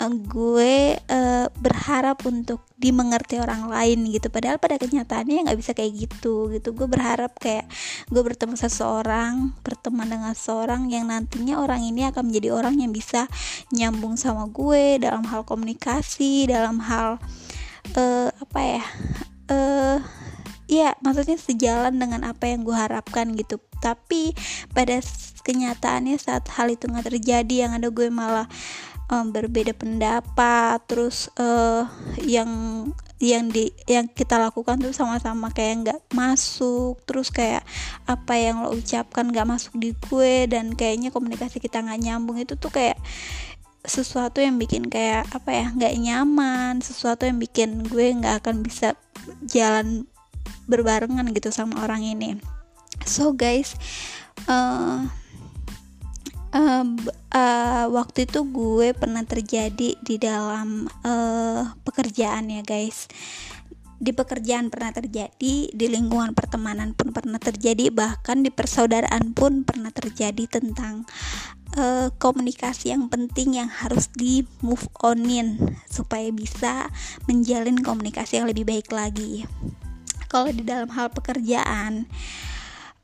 [0.00, 4.28] uh, gue uh, berharap untuk dimengerti orang lain gitu.
[4.30, 6.74] Padahal pada kenyataannya nggak bisa kayak gitu gitu.
[6.74, 7.70] Gue berharap kayak
[8.10, 13.30] gue bertemu seseorang berteman dengan seseorang yang nantinya orang ini akan menjadi orang yang bisa
[13.70, 17.22] nyambung sama gue dalam hal komunikasi dalam hal
[17.94, 18.84] uh, apa ya
[19.50, 19.98] uh,
[20.64, 23.60] ya maksudnya sejalan dengan apa yang gue harapkan gitu.
[23.84, 24.32] Tapi
[24.72, 24.96] pada
[25.44, 28.48] kenyataannya saat hal itu nggak terjadi yang ada gue malah
[29.14, 31.86] um, berbeda pendapat terus uh,
[32.26, 32.50] yang
[33.22, 37.62] yang di yang kita lakukan tuh sama-sama kayak nggak masuk terus kayak
[38.10, 42.58] apa yang lo ucapkan nggak masuk di gue dan kayaknya komunikasi kita nggak nyambung itu
[42.58, 42.98] tuh kayak
[43.84, 48.98] sesuatu yang bikin kayak apa ya nggak nyaman sesuatu yang bikin gue nggak akan bisa
[49.46, 50.08] jalan
[50.64, 52.40] berbarengan gitu sama orang ini.
[53.04, 53.76] So guys
[54.48, 55.04] uh,
[56.54, 56.86] uh,
[57.34, 63.10] uh, waktu itu gue pernah terjadi di dalam uh, pekerjaan ya guys
[64.04, 69.88] di pekerjaan pernah terjadi, di lingkungan pertemanan pun pernah terjadi, bahkan di persaudaraan pun pernah
[69.88, 71.08] terjadi tentang
[71.80, 75.56] uh, komunikasi yang penting yang harus di move onin
[75.88, 76.92] supaya bisa
[77.24, 79.48] menjalin komunikasi yang lebih baik lagi.
[80.28, 82.04] Kalau di dalam hal pekerjaan,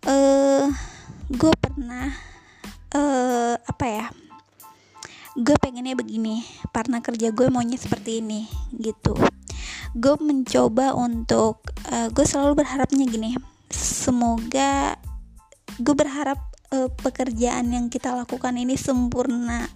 [0.04, 0.68] uh,
[1.32, 2.12] gue pernah
[2.94, 4.07] uh, apa ya?
[5.38, 6.42] Gue pengennya begini,
[6.74, 9.14] partner kerja gue maunya seperti ini, gitu
[9.94, 13.35] gue mencoba untuk uh, gue selalu berharapnya gini
[13.74, 14.94] semoga
[15.83, 16.38] gue berharap
[16.70, 19.66] uh, pekerjaan yang kita lakukan ini sempurna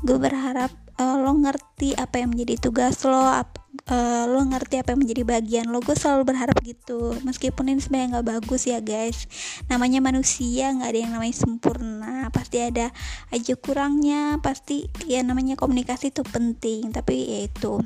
[0.00, 3.56] gue berharap uh, lo ngerti apa yang menjadi tugas lo ap,
[3.88, 7.16] uh, lo ngerti apa yang menjadi bagian lo gue selalu berharap gitu.
[7.24, 9.24] Meskipun ini sebenarnya nggak bagus ya guys.
[9.72, 12.28] Namanya manusia nggak ada yang namanya sempurna.
[12.28, 12.92] Pasti ada
[13.32, 17.80] aja kurangnya pasti ya namanya komunikasi itu penting tapi ya itu.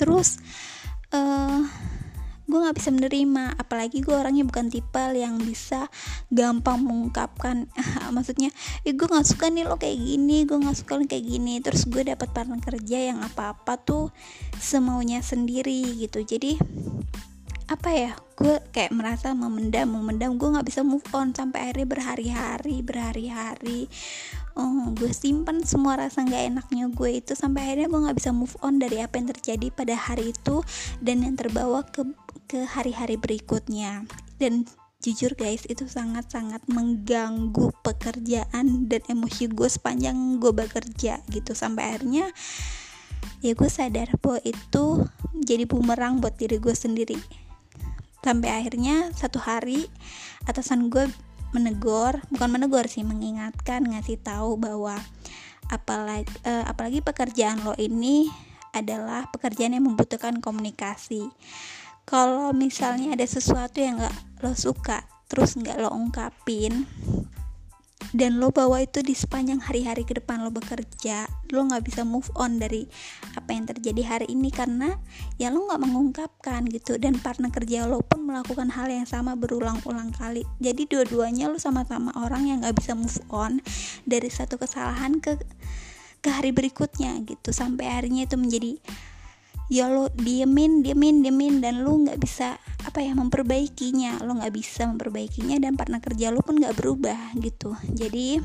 [0.00, 0.40] Terus
[1.12, 1.60] uh,
[2.42, 5.86] gue nggak bisa menerima apalagi gue orangnya bukan tipe yang bisa
[6.28, 7.70] gampang mengungkapkan.
[8.14, 8.50] Maksudnya
[8.82, 11.62] eh, gue nggak suka nih lo kayak gini gue nggak suka lo kayak gini.
[11.62, 14.10] Terus gue dapat partner kerja yang apa apa tuh
[14.58, 16.22] semaunya sendiri gitu.
[16.26, 16.58] Jadi
[17.70, 20.36] apa ya gue kayak merasa memendam memendam.
[20.36, 23.86] Gue nggak bisa move on sampai akhirnya berhari-hari berhari-hari
[24.56, 28.56] oh, gue simpan semua rasa nggak enaknya gue itu sampai akhirnya gue nggak bisa move
[28.60, 30.60] on dari apa yang terjadi pada hari itu
[31.00, 32.04] dan yang terbawa ke
[32.52, 34.04] ke hari-hari berikutnya.
[34.36, 34.68] Dan
[35.00, 41.56] jujur guys itu sangat-sangat mengganggu pekerjaan dan emosi gue sepanjang gue bekerja gitu.
[41.56, 42.28] Sampai akhirnya
[43.40, 45.08] ya gue sadar bahwa itu
[45.40, 47.16] jadi bumerang buat diri gue sendiri.
[48.20, 49.88] Sampai akhirnya satu hari
[50.44, 51.08] atasan gue
[51.52, 54.96] menegur bukan menegur sih mengingatkan ngasih tahu bahwa
[55.68, 58.28] apalagi uh, apalagi pekerjaan lo ini
[58.72, 61.28] adalah pekerjaan yang membutuhkan komunikasi.
[62.08, 66.84] Kalau misalnya ada sesuatu yang gak lo suka terus nggak lo ungkapin
[68.10, 72.26] dan lo bawa itu di sepanjang hari-hari ke depan lo bekerja lo nggak bisa move
[72.34, 72.88] on dari
[73.36, 74.96] apa yang terjadi hari ini karena
[75.36, 76.96] ya lo nggak mengungkapkan gitu.
[76.96, 80.42] Dan partner kerja lo pun melakukan hal yang sama berulang-ulang kali.
[80.58, 83.60] Jadi dua-duanya lo sama-sama orang yang nggak bisa move on
[84.08, 85.36] dari satu kesalahan ke
[86.24, 87.52] ke hari berikutnya gitu.
[87.52, 88.80] Sampai harinya itu menjadi
[89.70, 94.24] ya lo diemin diemin diemin dan lo nggak bisa apa ya memperbaikinya.
[94.26, 97.76] Lo nggak bisa memperbaikinya dan partner kerja lo pun nggak berubah gitu.
[97.94, 98.42] Jadi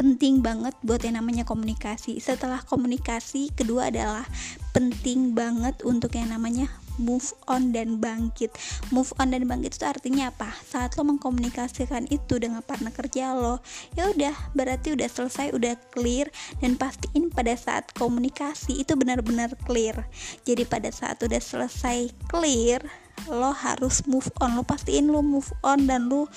[0.00, 2.16] penting banget buat yang namanya komunikasi.
[2.24, 4.24] Setelah komunikasi kedua adalah
[4.72, 8.52] penting banget untuk yang namanya move on dan bangkit.
[8.92, 10.52] Move on dan bangkit itu artinya apa?
[10.68, 13.64] Saat lo mengkomunikasikan itu dengan partner kerja lo
[13.96, 16.28] ya udah berarti udah selesai udah clear
[16.60, 20.04] dan pastiin pada saat komunikasi itu benar-benar clear.
[20.44, 22.84] Jadi pada saat udah selesai clear
[23.28, 26.28] lo harus move on lo pastiin lo move on dan lo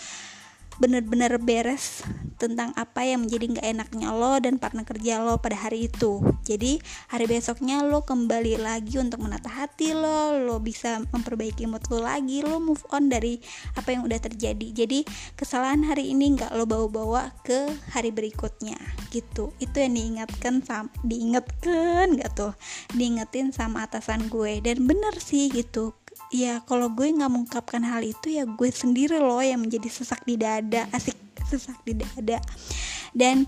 [0.81, 2.01] bener-bener beres
[2.41, 6.19] tentang apa yang menjadi nggak enaknya lo dan partner kerja lo pada hari itu.
[6.43, 12.03] Jadi hari besoknya lo kembali lagi untuk menata hati lo lo bisa memperbaiki mood lo
[12.03, 13.39] lagi lo move on dari
[13.79, 14.85] apa yang udah terjadi.
[14.85, 15.07] Jadi
[15.39, 18.75] kesalahan hari ini nggak lo bawa-bawa ke hari berikutnya
[19.15, 19.55] gitu.
[19.63, 22.53] Itu yang diingatkan sama diingatkan nggak tuh?
[22.91, 24.59] Diingetin sama atasan gue.
[24.59, 25.95] Dan bener sih gitu
[26.33, 30.33] ya kalau gue nggak mengungkapkan hal itu ya gue sendiri loh yang menjadi sesak di
[30.33, 31.13] dada asik
[31.45, 32.41] sesak di dada.
[33.13, 33.45] Dan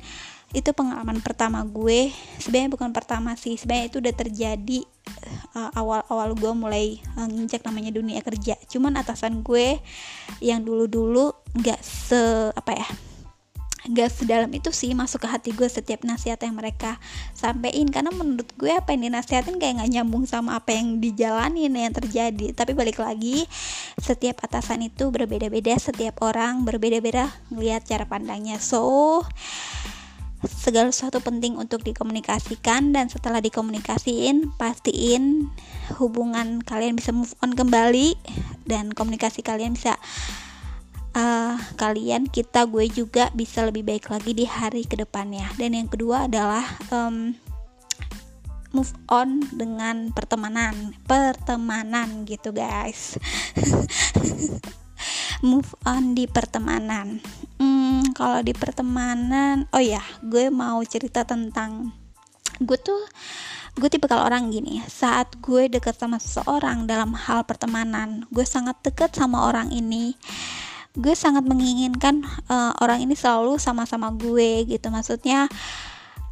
[0.54, 2.14] itu pengalaman pertama gue.
[2.38, 4.80] Sebenarnya bukan pertama sih sebenarnya itu udah terjadi
[5.58, 6.86] uh, awal-awal gue mulai
[7.18, 8.54] uh, nginjak namanya dunia kerja.
[8.70, 9.82] Cuman atasan gue
[10.40, 12.88] yang dulu-dulu nggak se apa ya
[13.92, 16.98] gak sedalam itu sih masuk ke hati gue setiap nasihat yang mereka
[17.38, 21.94] sampein karena menurut gue apa yang dinasihatin kayak nggak nyambung sama apa yang dijalanin yang
[21.94, 22.54] terjadi.
[22.56, 23.46] Tapi balik lagi
[24.02, 28.58] setiap atasan itu berbeda-beda setiap orang berbeda-beda ngelihat cara pandangnya.
[28.58, 29.22] So
[30.46, 35.50] segala sesuatu penting untuk dikomunikasikan dan setelah dikomunikasiin pastiin
[35.98, 38.14] hubungan kalian bisa move on kembali
[38.70, 39.98] dan komunikasi kalian bisa
[41.16, 45.88] uh, kalian kita gue juga bisa lebih baik lagi di hari ke depannya dan yang
[45.88, 47.34] kedua adalah um,
[48.76, 50.92] move on dengan pertemanan.
[51.08, 53.16] Pertemanan gitu guys.
[55.44, 57.24] Move on di pertemanan.
[57.56, 61.96] Hmm, kalau di pertemanan oh ya gue mau cerita tentang
[62.60, 63.00] gue tuh
[63.76, 68.80] gue tipe kalau orang gini saat gue deket sama seseorang dalam hal pertemanan gue sangat
[68.80, 70.16] deket sama orang ini
[70.96, 74.88] gue sangat menginginkan uh, orang ini selalu sama-sama gue gitu.
[74.88, 75.52] Maksudnya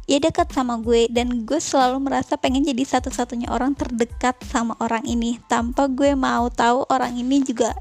[0.04, 5.04] ya dekat sama gue dan gue selalu merasa pengen jadi satu-satunya orang terdekat sama orang
[5.04, 5.40] ini.
[5.46, 7.76] Tanpa gue mau tahu orang ini juga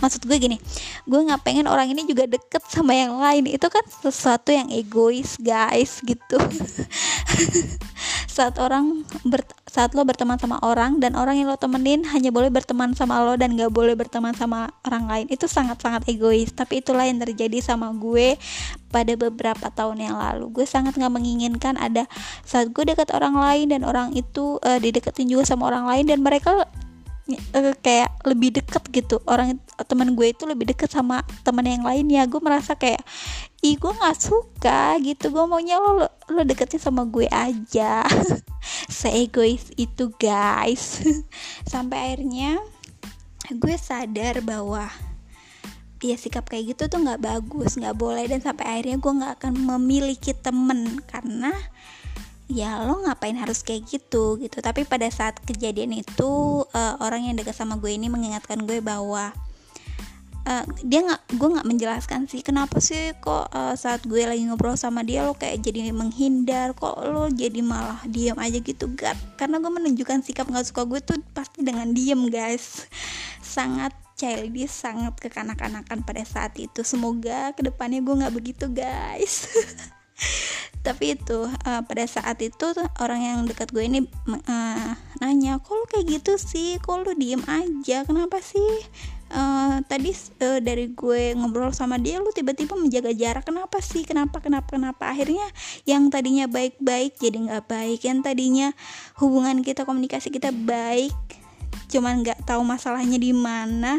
[0.00, 0.56] maksud gue gini
[1.04, 3.50] gue nggak pengen orang ini juga deket sama yang lain.
[3.50, 6.38] Itu kan sesuatu yang egois guys gitu
[8.40, 12.48] saat orang ber, saat lo berteman sama orang dan orang yang lo temenin hanya boleh
[12.48, 15.26] berteman sama lo dan gak boleh berteman sama orang lain.
[15.28, 18.40] Itu sangat-sangat egois tapi itulah yang terjadi sama gue
[18.88, 20.48] pada beberapa tahun yang lalu.
[20.56, 22.08] Gue sangat gak menginginkan ada
[22.48, 26.24] saat gue dekat orang lain dan orang itu uh, dideketin juga sama orang lain dan
[26.24, 26.64] mereka
[27.54, 29.20] uh, kayak lebih deket gitu.
[29.28, 32.24] Orang teman gue itu lebih deket sama teman yang lainnya.
[32.24, 33.04] Gue merasa kayak
[33.60, 35.28] ih gue nggak suka gitu.
[35.28, 38.04] Gue maunya lo lo deketnya sama gue aja.
[38.88, 41.04] Seegois itu guys.
[41.72, 42.60] Sampai akhirnya
[43.50, 44.88] gue sadar bahwa
[46.00, 48.24] ya sikap kayak gitu tuh nggak bagus nggak boleh.
[48.24, 51.04] Dan sampai akhirnya gue nggak akan memiliki temen.
[51.04, 51.52] Karena
[52.48, 54.64] ya lo ngapain harus kayak gitu gitu.
[54.64, 59.36] Tapi pada saat kejadian itu uh, orang yang dekat sama gue ini mengingatkan gue bahwa
[60.46, 64.78] uh, dia nggak gue nggak menjelaskan sih kenapa sih kok uh, saat gue lagi ngobrol
[64.78, 68.88] sama dia lo kayak jadi menghindar kok lo jadi malah diam aja gitu.
[68.94, 72.86] Gak karena gue menunjukkan sikap nggak suka gue tuh pasti dengan diem guys.
[73.44, 76.84] Sangat childish sangat kekanak-kanakan pada saat itu.
[76.84, 79.48] Semoga ke depannya gue nggak begitu guys.
[80.86, 84.92] Tapi itu uh, pada saat itu orang yang dekat gue ini uh,
[85.24, 86.76] nanya kok lu kayak gitu sih?
[86.84, 88.04] Kok lu diem aja?
[88.04, 88.84] Kenapa sih
[89.30, 90.10] uh, tadi
[90.42, 93.46] uh, dari gue ngobrol sama dia lu tiba-tiba menjaga jarak.
[93.46, 94.02] Kenapa sih?
[94.04, 95.10] Kenapa kenapa kenapa?
[95.10, 95.46] Akhirnya
[95.86, 98.00] yang tadinya baik-baik jadi nggak baik.
[98.04, 98.68] Yang tadinya
[99.18, 101.14] hubungan kita komunikasi kita baik
[101.90, 103.98] cuman nggak tahu masalahnya di mana.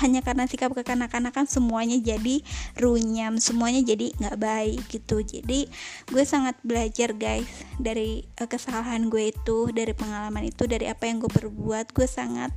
[0.00, 2.40] Hanya karena sikap kekanak-kanakan semuanya jadi
[2.80, 5.20] runyam semuanya jadi nggak baik gitu.
[5.20, 5.68] Jadi
[6.08, 7.44] gue sangat belajar guys
[7.76, 11.92] dari uh, kesalahan gue itu dari pengalaman itu dari apa yang gue perbuat.
[11.92, 12.56] Gue sangat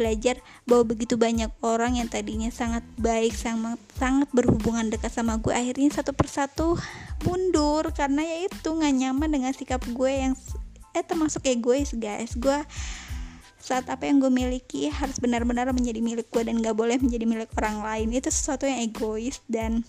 [0.00, 5.52] belajar bahwa begitu banyak orang yang tadinya sangat baik sangat sangat berhubungan dekat sama gue
[5.52, 6.80] akhirnya satu persatu
[7.28, 10.32] mundur karena ya itu nggak nyaman dengan sikap gue yang
[10.94, 12.34] eh termasuk egois guys.
[12.34, 12.58] Gue
[13.60, 17.50] saat apa yang gue miliki harus benar-benar menjadi milik gue dan gak boleh menjadi milik
[17.60, 18.08] orang lain.
[18.16, 19.86] Itu sesuatu yang egois dan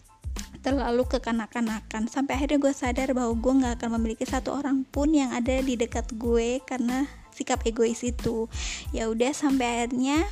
[0.62, 2.06] terlalu kekanak-kanakan.
[2.06, 5.74] Sampai akhirnya gue sadar bahwa gue gak akan memiliki satu orang pun yang ada di
[5.80, 8.48] dekat gue karena sikap egois itu.
[8.96, 10.24] Ya udah sampai akhirnya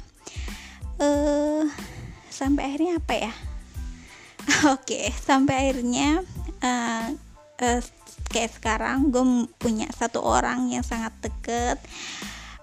[0.99, 1.63] uh,
[2.29, 3.33] sampai akhirnya apa ya?
[4.75, 6.23] Oke okay, sampai akhirnya
[6.63, 7.07] uh,
[7.59, 7.81] uh,
[8.29, 9.23] kayak sekarang gue
[9.57, 11.79] punya satu orang yang sangat deket.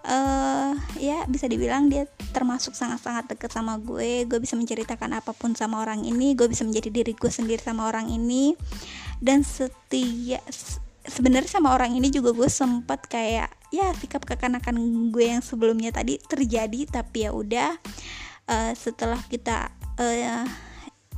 [0.06, 4.22] Uh, ya bisa dibilang dia termasuk sangat-sangat deket sama gue.
[4.24, 6.38] Gue bisa menceritakan apa pun sama orang ini.
[6.38, 8.54] Gue bisa menjadi diri gue sendiri sama orang ini.
[9.18, 10.38] Dan setia
[11.06, 14.76] sebenarnya sama orang ini juga gue sempat kayak ya sikap kekanakan
[15.10, 17.70] gue yang sebelumnya tadi terjadi tapi ya udah
[18.50, 20.46] uh, setelah kita uh,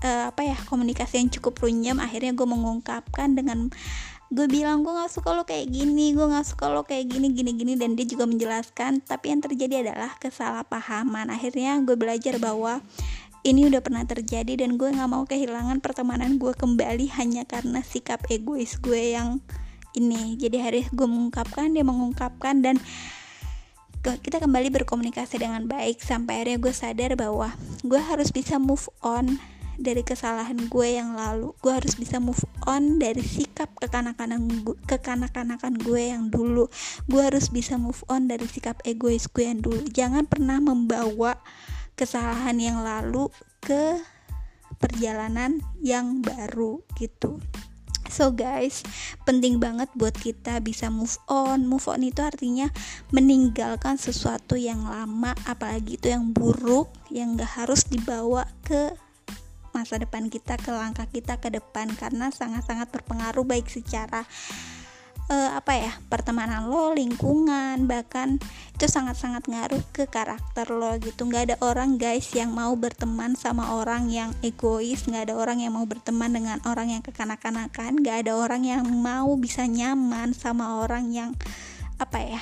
[0.05, 3.69] uh, apa ya komunikasi yang cukup runyam akhirnya gue mengungkapkan dengan
[4.29, 7.57] gue bilang gue nggak suka lo kayak gini gue nggak suka lo kayak gini gini
[7.57, 11.33] gini dan dia juga menjelaskan tapi yang terjadi adalah kesalahpahaman.
[11.33, 12.85] Akhirnya gue belajar bahwa
[13.49, 18.29] ini udah pernah terjadi dan gue nggak mau kehilangan pertemanan gue kembali hanya karena sikap
[18.29, 19.41] egois gue yang
[19.99, 20.39] ini.
[20.39, 22.79] Jadi hari gue mengungkapkan dia mengungkapkan dan
[24.03, 27.51] kita kembali berkomunikasi dengan baik sampai akhirnya gue sadar bahwa
[27.83, 29.37] gue harus bisa move on
[29.79, 31.55] dari kesalahan gue yang lalu.
[31.63, 36.71] Gue harus bisa move on dari sikap kekanak-kanakan gue, kekanak-kanakan gue yang dulu.
[37.07, 39.83] Gue harus bisa move on dari sikap egois gue yang dulu.
[39.91, 41.39] Jangan pernah membawa
[41.99, 43.99] kesalahan yang lalu ke
[44.79, 47.43] perjalanan yang baru gitu
[48.09, 48.83] So guys,
[49.29, 51.69] penting banget buat kita bisa move on.
[51.69, 52.73] Move on itu artinya
[53.13, 58.97] meninggalkan sesuatu yang lama, apalagi itu yang buruk, yang gak harus dibawa ke
[59.77, 64.25] masa depan kita, ke langkah kita ke depan karena sangat-sangat berpengaruh baik secara
[65.29, 68.41] uh, apa ya pertemanan lo lingkungan bahkan
[68.75, 71.29] itu sangat-sangat ngaruh ke karakter lo gitu.
[71.29, 75.77] Nggak ada orang guys yang mau berteman sama orang yang egois nggak ada orang yang
[75.77, 81.11] mau berteman dengan orang yang kekanak-kanakan nggak ada orang yang mau bisa nyaman sama orang
[81.13, 81.31] yang
[81.99, 82.41] apa ya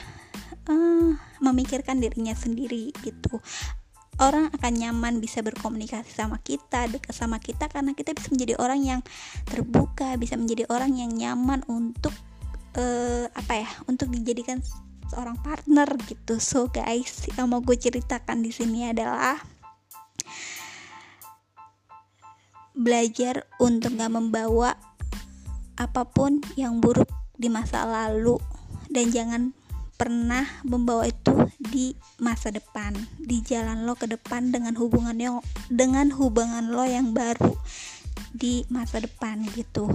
[0.71, 3.41] uh, memikirkan dirinya sendiri gitu.
[4.17, 8.81] Orang akan nyaman bisa berkomunikasi sama kita, dekat sama kita karena kita bisa menjadi orang
[8.81, 9.01] yang
[9.45, 12.17] terbuka, bisa menjadi orang yang nyaman untuk
[12.77, 14.61] uh, apa ya untuk dijadikan
[15.11, 16.39] seorang partner gitu.
[16.39, 19.41] So guys yang mau gue ceritakan di sini adalah
[22.77, 24.77] belajar untuk gak membawa
[25.81, 28.37] apa pun yang buruk di masa lalu
[28.93, 29.43] dan jangan
[29.97, 35.37] pernah membawa itu di masa depan di jalan lo ke depan dengan hubungan yang
[35.73, 37.57] dengan hubungan lo yang baru
[38.37, 39.89] di masa depan gitu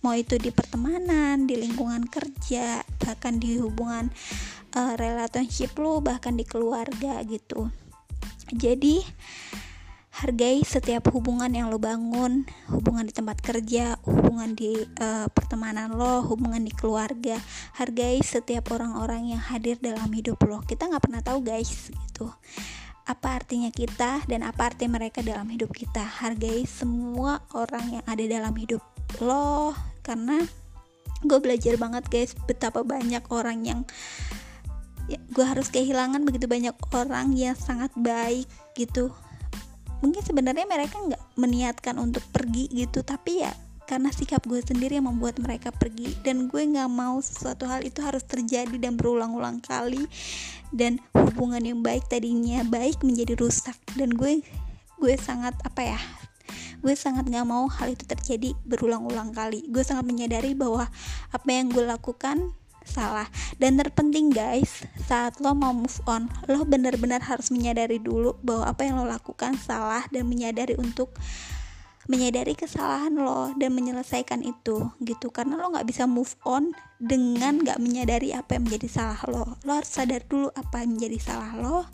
[0.00, 4.10] mau itu di pertemanan, di lingkungan kerja, bahkan di hubungan
[4.78, 7.66] uh, relationship lo, bahkan di keluarga gitu.
[8.54, 9.02] Jadi
[10.18, 16.22] hargai setiap hubungan yang lo bangun, hubungan di tempat kerja, hubungan di uh, pertemanan lo,
[16.26, 17.38] hubungan di keluarga.
[17.74, 20.62] Hargai setiap orang-orang yang hadir dalam hidup lo.
[20.62, 22.30] Kita nggak pernah tahu guys gitu
[23.08, 26.04] apa artinya kita dan apa arti mereka dalam hidup kita.
[26.04, 29.72] Hargai semua orang yang ada dalam hidup lo
[30.04, 30.44] karena
[31.24, 33.80] gue belajar banget guys betapa banyak orang yang
[35.10, 38.46] ya, gue harus kehilangan begitu banyak orang yang sangat baik
[38.78, 39.10] gitu.
[39.98, 43.50] Mungkin sebenarnya mereka nggak meniatkan untuk pergi gitu tapi ya
[43.88, 48.04] karena sikap gue sendiri yang membuat mereka pergi dan gue nggak mau sesuatu hal itu
[48.04, 50.04] harus terjadi dan berulang-ulang kali
[50.76, 54.44] dan hubungan yang baik tadinya baik menjadi rusak dan gue
[55.00, 56.00] gue sangat apa ya
[56.78, 59.66] gue sangat gak mau hal itu terjadi berulang-ulang kali.
[59.68, 60.86] Gue sangat menyadari bahwa
[61.34, 62.54] apa yang gue lakukan
[62.88, 63.28] salah.
[63.60, 68.88] Dan terpenting guys saat lo mau move on lo benar-benar harus menyadari dulu bahwa apa
[68.88, 71.12] yang lo lakukan salah dan menyadari untuk
[72.08, 75.28] menyadari kesalahan lo dan menyelesaikan itu gitu.
[75.28, 79.60] Karena lo nggak bisa move on dengan nggak menyadari apa yang menjadi salah lo.
[79.68, 81.84] Lo harus sadar dulu apa yang menjadi salah lo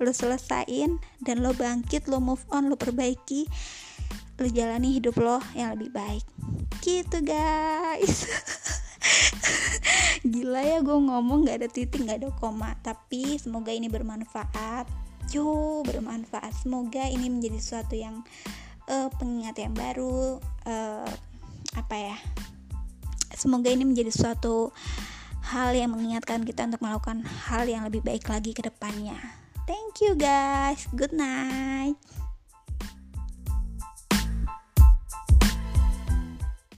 [0.00, 3.44] lo selesain dan lo bangkit lo move on lo perbaiki
[4.40, 6.24] lo jalani hidup lo yang lebih baik.
[6.80, 8.24] Gitu guys.
[10.32, 12.72] Gila ya gue ngomong gak ada titik gak ada koma.
[12.80, 14.88] Tapi semoga ini bermanfaat.
[15.32, 16.64] Yo bermanfaat.
[16.64, 18.24] Semoga ini menjadi sesuatu yang
[18.88, 21.12] uh, pengingat yang baru uh,
[21.78, 22.18] apa ya
[23.40, 24.74] semoga ini menjadi suatu
[25.54, 29.16] hal yang mengingatkan kita untuk melakukan hal yang lebih baik lagi ke depannya.
[29.64, 30.90] Thank you guys.
[30.92, 32.29] Good night